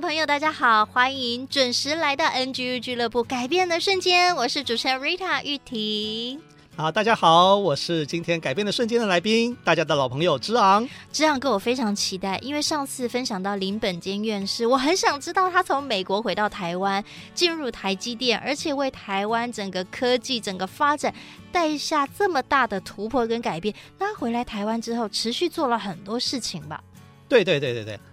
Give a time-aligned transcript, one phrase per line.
[0.00, 6.40] 的朋友，大家好，欢迎准时来到 NGU 俱乐部，改变的瞬间，我是主持人 Rita 玉婷。
[6.74, 10.88] 好，大家好，我是今天改变的瞬间的来宾，大家的老朋友之昂。
[11.12, 17.04] 之昂哥，我非常期待，因为上次分享到林本坚院士，我很想知道他从美国回到台湾，
[17.34, 21.14] 进入台积电，而且为台湾整个科技整个发展
[21.52, 23.74] 带下这么大的突破跟改变。
[23.98, 26.82] 那他回来台湾之后，持续做了很多事情吧？
[27.28, 28.09] 对对对对对，好。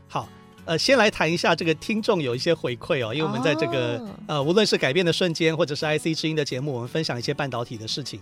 [0.68, 4.10] 呃，先来谈一下这个听众有一些回馈哦，因为我们在这个、oh.
[4.28, 8.20] 呃，无论是改变的瞬间，或者是 IC 之音的节目，我们分享一些半导体的事情，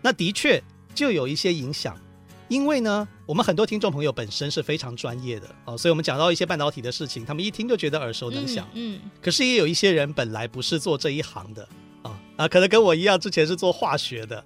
[0.00, 0.62] 那的确
[0.94, 1.98] 就有一些影响，
[2.46, 11.68] 因为呢，我们很多听众朋友本身是非常专业的哦，所以我们讲到一些半导体的事情，他们一听就觉得耳熟能详，嗯，嗯，可是也有一些人本来不是做这一行的。
[12.38, 14.44] 啊，可能跟我一样，之前是做化学的，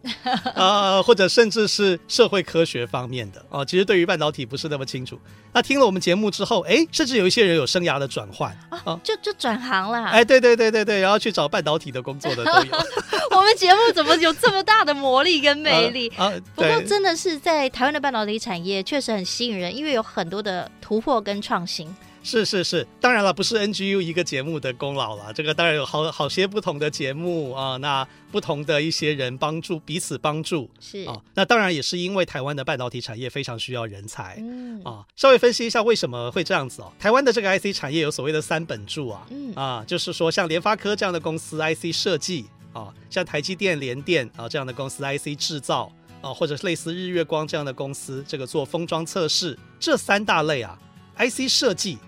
[0.55, 5.21] 啊，或者甚至是社会科学方面的，哦，其实对于半导体不是那么清楚。
[5.53, 12.85] 那听了我们节目之后，哎，甚至有一些人有生涯的转换，啊，就就转行了，哎，对对对对对，然后去找半导体的工作的都有。
[13.37, 16.09] 我们节目怎么有这么大的魔力跟魅力？
[16.17, 21.95] 啊，啊不过真的是在台湾的半导体产业确实很吸引人，因为有很多的突破跟创新。
[22.23, 25.33] 是是是，当然了，不是 NGU 一个节目的功劳了。
[25.33, 36.93] 这个当然有好好些不同的节目啊，那不同的一些人帮助彼此帮助是啊，那当然也是因为台湾的半导体产业非常需要人才，嗯啊，稍微分析一下为什么会这样子哦。
[36.99, 45.91] 台湾的这个 IC 产业有所谓的三本柱啊，嗯啊，就是说像联发科这样的公司 IC 设计啊，像台积电、联电啊这样的公司 IC 制造
[46.21, 50.79] 啊，或者是类似日月光这样的公司，这个做封装测试，这三大类啊
[51.19, 51.99] ，IC 设计。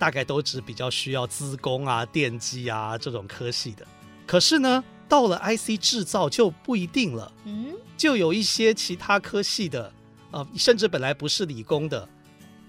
[0.00, 3.86] 哦，大概都只比较需要资工啊、电机啊这种科系的，
[4.26, 7.30] 可是呢，到了 IC 制造就不一定了。
[7.44, 9.84] 嗯，就有一些其他科系的，
[10.30, 12.08] 啊、呃，甚至本来不是理工的，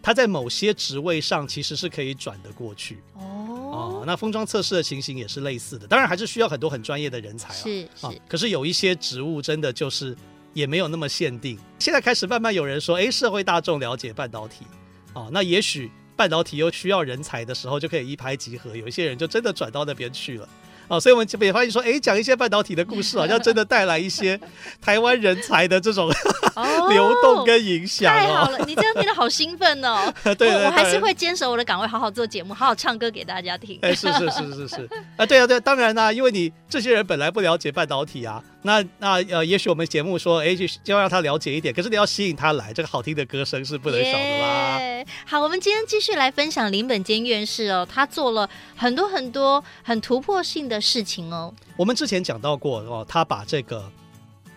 [0.01, 3.01] 他在某些职位上其实是可以转得过去。
[3.13, 7.57] 哦，呃、那封装测试的情形也是类似的，当然还是需要很多很专业的人才啊。
[7.63, 10.15] 是是、呃，可是有一些职务真的就是
[10.53, 11.57] 也没有那么限定。
[11.79, 14.65] 现在开始慢慢有人说，哎，社会大众了解半导体，
[15.13, 15.89] 啊、呃，那也许。
[16.21, 20.47] 半导体又需要人才的时候，就可以一拍即合，有一些人就真的转到那边去了。
[20.87, 24.39] 哦，所以我们也发现说，哎，讲一些半导体的故事，好像 真的带来一些
[24.79, 26.07] 台湾人才的这种、
[26.55, 28.19] 哦、 流动跟影响、哦。
[28.19, 30.13] 太好了，你这样听得好兴奋哦！
[30.23, 33.79] 对， 对，对，我还是会坚守我的岗位，好好做节目，好好唱歌给大家听。
[33.81, 44.79] 哎，是是是是是啊，对啊对啊，当然啦、啊，因为你这些人本来不了解半导体啊，那那呃，也许我们节目说，哎，就就要让他了解一点，可是你要吸引他来，这个好听的歌声是不能少的啦。
[44.79, 45.05] Yeah.
[45.25, 53.91] 好，我们今天继续来分享林本坚院士哦，他做了很多很多很突破性的事情哦，我们之前讲到过哦，他把这个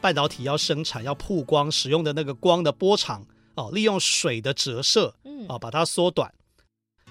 [0.00, 3.26] 半导体要生产要曝光使用的那个光的波长
[3.56, 6.32] 哦，利用水的折射，嗯，哦，把它缩短。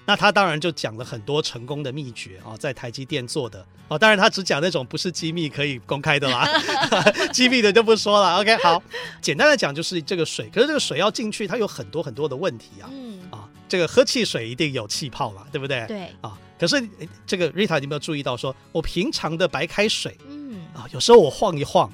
[0.06, 6.46] 那他当然就讲了很多成功的秘诀哦，在台积电做的哦，当然他只讲那种不是机密可以公开的啦，
[7.32, 8.38] 机密的就不说了。
[8.40, 8.82] OK，好，
[9.20, 15.84] 简单的讲就是这个水，可是这个水要进去，它有很多很多的问题啊，嗯啊，这个喝汽水一定有气泡嘛，对不对？
[15.86, 16.38] 对啊。
[16.56, 16.88] 可是，
[17.26, 21.92] 这个 Rita，你有没有注意到说，说我平常的白开水，嗯啊，有时候我晃一晃，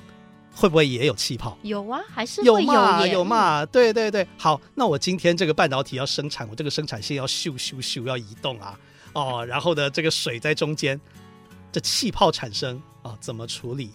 [0.60, 1.56] 会不会也有气泡？
[1.62, 3.06] 有啊，还是会有，有嘛？
[3.06, 3.64] 有嘛？
[3.66, 8.78] 对对对，好，那我今天这个半导体要生产，我这个生产线要咻咻咻要移动啊，
[9.14, 11.00] 哦，然后呢，这个水在中间，
[11.72, 13.90] 这气泡产生啊，怎么处理？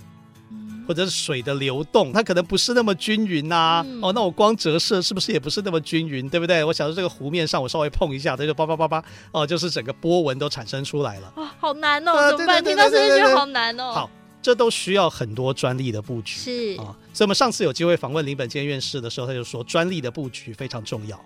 [0.88, 3.84] 或者是水的流动，它可能不是那么均匀呐、啊。
[3.88, 6.64] 嗯、哦，那我光折射是不是也不是那么均匀，对不对？
[6.64, 11.34] 我想说这个湖面上，我稍微碰一下，它就叭叭叭叭，哦，就是整个波纹都产生出来了。
[11.38, 12.64] 哇，好难哦，怎么办？
[12.64, 13.92] 听到这些觉得好难哦。
[13.94, 14.10] 好，
[14.46, 16.36] 这都需要很多专利的布局。
[16.36, 21.18] 是啊、哦，所以我们上次有机会访问林本坚院士的时候，他就说专利的布局非常重要。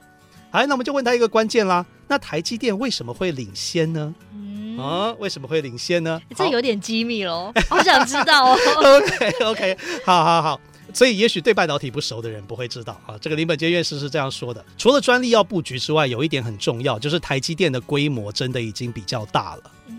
[0.50, 4.16] 好，那我们就问他一个关键啦，那台积电为什么会领先呢？
[4.34, 6.22] 嗯啊，为什么会领先呢？
[6.34, 8.58] 这有点机密喽，好想知道哦。
[9.04, 10.62] OK OK，好好好，
[10.94, 13.18] 所以也许对半导体不熟的人不会知道啊。
[13.20, 19.64] 这个林本坚院士是这样说的：除了专利要布局之外，有一点很重要，就是台积电的规模真的已经比较大了。
[19.88, 19.99] 嗯，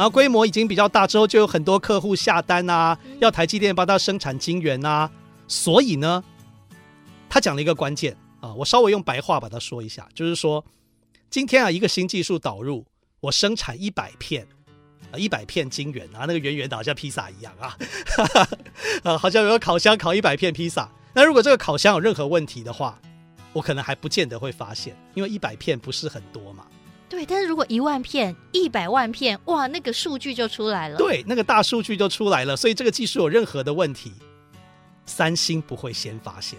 [0.00, 5.10] 然后规模已经比较大之后，就有很多客户下单啊，要台积电帮他生产晶圆啊。
[5.46, 6.24] 所以呢，
[7.28, 10.64] 他讲了一个关键啊，我稍微用白话把它说一下，就是说，
[11.28, 12.86] 今天啊，一个新技术导入。
[13.20, 14.46] 我生产一百片
[15.12, 17.76] 啊，一百片晶圆啊，那个圆圆的，好像披萨一样啊，
[19.04, 20.90] 啊，好像有个烤箱烤一百片披萨。
[21.12, 22.98] 那如果这个烤箱有任何问题的话，
[23.52, 26.64] 我可能还不见得会发现，因为一百片不是很多嘛。
[27.10, 30.96] 对，但是如果一万片、一百万片，哇，那个数据就出来了。
[30.96, 32.56] 对，那个大数据就出来了。
[32.56, 34.12] 所以这个技术有任何的问题，
[35.06, 36.56] 三星不会先发现，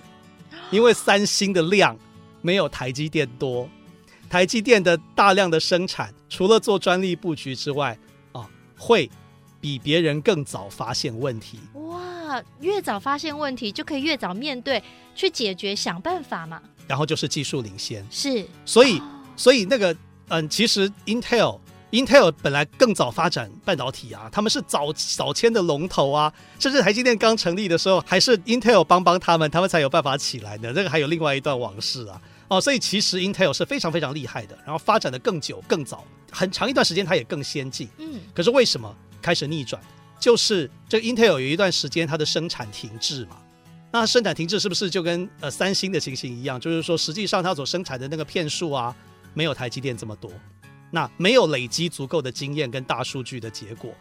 [0.69, 1.98] 因为三星的量
[2.42, 3.68] 没有台积电多。
[4.30, 7.97] 台积电的大量的生产，除了做专利布局之外，
[8.33, 8.45] 啊，
[8.77, 9.09] 会
[9.62, 11.59] 比别人更早发现问题。
[11.75, 14.83] 哇，越早发现问题，就可以越早面对，
[15.15, 16.62] 去解决，想办法嘛。
[16.88, 18.45] 然后就是技术领先，是。
[18.65, 19.01] 所以，
[19.38, 19.95] 所以那个。
[20.31, 21.60] 嗯，其实 Intel
[21.92, 30.72] Intel 本来更早发展半导体啊，他们是早早签的龙头啊，甚至台积电刚成立的时候，还是 Intel 帮帮他们，他们才有办法起来的。
[30.72, 32.22] 这个还有另外一段往事啊。
[32.48, 37.89] 哦，所以其实 Intel 是非常非常厉害的，然后发展的更久更早，很长一段时间它也更先进。
[37.98, 39.81] 嗯，可是为什么开始逆转？
[40.18, 43.36] 就是这个 Intel 有一段时间它的生产停滞嘛。
[43.92, 46.57] 那生产停滞是不是就跟呃三星的情形一样？
[46.57, 48.95] 就是说实际上它所生产的那个片数啊。
[49.33, 50.31] 没有台积电这么多，
[50.89, 53.94] 那没有累积足够的经验跟大数据的结果，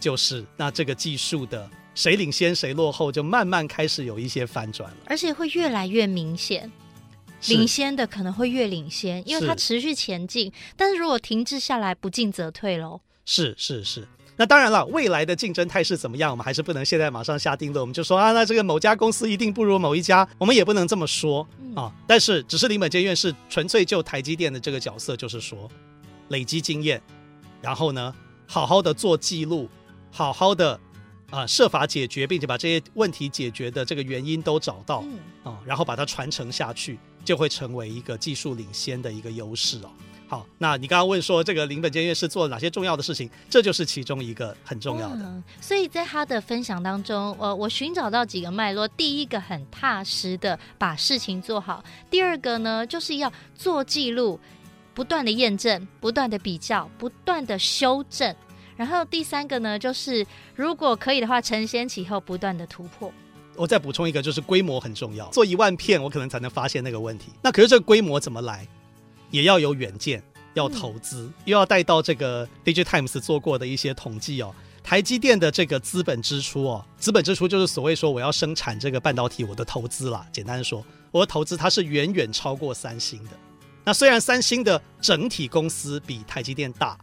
[0.00, 6.70] 就是那这个技术的谁领先谁落后，就慢慢开始有一些翻转了，而且会越来越明显。
[7.48, 10.52] 领先的可能会越领先，因为它持续前进。
[10.76, 13.00] 但是如果停滞下来，不进则退喽。
[13.24, 14.06] 是是是。
[14.34, 17.80] 那当然了，未来的竞争态势怎么样，我们还是不能现在马上下定论。
[17.80, 21.46] 我们就说啊，那这个某家公司一定不如某一家，我们也不能这么说
[21.76, 21.92] 啊。
[22.06, 25.70] 但是，只是林本坚院士纯粹就台积电的这个角色，就是说
[26.28, 27.00] 累积经验，
[27.60, 28.12] 然后呢，
[28.46, 29.68] 好好的做记录，
[30.10, 30.80] 好好的
[31.30, 35.04] 啊设法解决，并且把这些问题解决的这个原因都找到
[35.44, 39.90] 啊，然后把它传承下去，就会成为一个技术领先的一个优势哦。
[40.32, 43.28] 好，那你刚刚问说这个林本坚院士做了哪些重要的事情？
[43.50, 45.18] 这就是其中一个很重要的。
[45.18, 48.88] 嗯、所以在他的分享当中，我我寻找到几个脉络。
[48.88, 54.40] 第一个很踏实的把事情做好，第二个呢就是要做记录，
[54.94, 58.34] 不断的验证，不断的比较，不断的修正。
[58.74, 60.26] 然后第三个呢就是
[60.56, 63.12] 如果可以的话，承先启后，不断的突破。
[63.54, 67.26] 我再补充一个，就是规模很重要，做一万片我可能才能发现那个问题。
[67.42, 68.66] 那可是这个规模怎么来？
[69.32, 70.22] 也要有远见，
[70.54, 74.54] 要投资，嗯、又要带到这个 DigiTimes 做过的一些统计哦。
[74.84, 80.26] 台积电的这个资本支出哦，资本支出就是所谓说我要生产这个半导体，我的投资啦。
[80.32, 83.30] 简单的说，我的投资它是远远超过三星的。
[83.84, 86.98] 那虽然三星的整体公司比台积电大，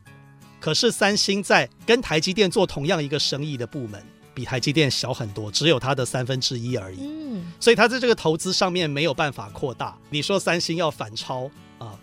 [0.60, 4.04] 可是三星在跟台积电做同样一个生意的部门，
[4.34, 7.00] 比台积电小很多，只有它的三分之一而已。
[7.02, 9.98] 嗯，所以它在这个投资上面没有办法扩大。
[10.10, 11.50] 你说三星要反超？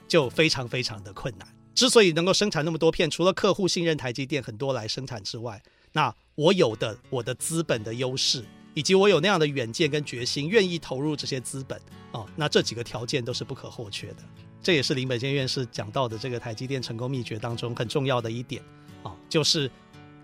[0.06, 1.48] 就非常非常的困难。
[1.74, 5.62] 之所以能够生产那么多片，除了客户信任台积电很多来生产之外，
[5.92, 8.42] 那我有的我的资本的优势，
[8.72, 11.78] 以及我有那样的远见跟决心，愿意投入这些资本
[12.12, 14.16] 啊，那这几个条件都是不可或缺的。
[14.62, 18.62] 这也是林本坚院士讲到的这个台积电成功秘诀当中很重要的一点
[19.02, 19.70] 啊，就是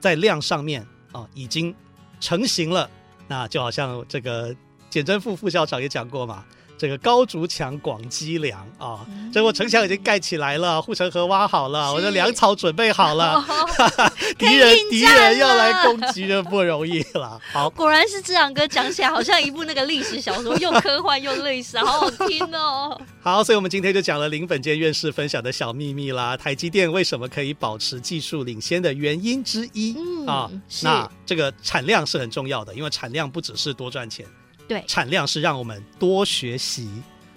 [0.00, 1.74] 在量上面啊已经
[2.18, 2.90] 成型了。
[3.28, 4.56] 那就好像这个
[4.90, 6.44] 简政富副校长也讲过嘛。
[6.82, 9.06] 这个高筑墙，广积粮啊！
[9.32, 13.40] 这、嗯、我城墙已经盖起来了，护城河挖好了，我的粮草准备好了，
[14.36, 17.40] 敌、哦、 人敌人要来攻击就不容易了。
[17.52, 23.00] 好，果然是志扬哥讲起来好像一部那个历史小说，又科幻又历史，好好听哦。
[23.22, 30.50] 好，所以我们今天就讲了林本坚院士分享的小秘密啦，台积电为什么可以保持技术领先的原因之一、嗯、啊。
[30.82, 34.26] 那这个产量是很重要的，因为产量不只是多赚钱。
[34.68, 36.88] 对，产量是让我们多学习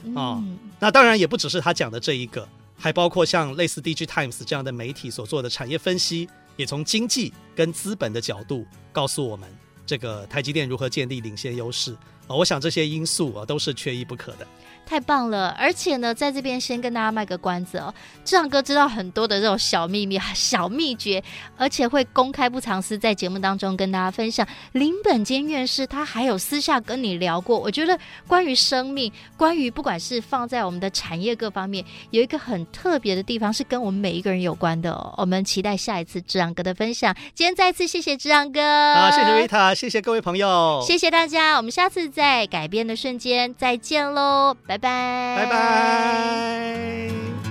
[0.04, 0.44] 啊、嗯哦。
[0.80, 9.50] 那当然也不只是他讲的这一个，还包括像类似 DigiTimes 这样的媒体所做的产业分析，也从经济跟资本的角度告诉我们，
[9.86, 12.38] 这个台积电如何建立领先优势啊、哦。
[12.38, 14.48] 我想这些因素啊都是缺一不可的。
[14.86, 15.50] 太棒了！
[15.58, 21.24] 而且呢，在这边先跟大家卖个关子哦，志昂哥知道很多的这种小秘密、小秘诀，
[21.58, 24.48] 而且会公开不藏私，在节目当中跟大家分享。
[24.74, 35.14] 林本坚院士他还有私下跟你聊过，我觉得关于生命，关于不管是放在我们的产业各方面，有一个很特别的地方是跟我们每一个人有关的哦。
[35.18, 37.16] 我们期待下一次志昂哥的分享。
[37.34, 38.62] 今天再次谢谢志昂哥，
[38.94, 44.56] 好，谢谢维塔，谢谢各位朋友，谢谢大家，我们下次在改变的瞬间再见喽。
[44.76, 47.45] 拜拜，拜拜。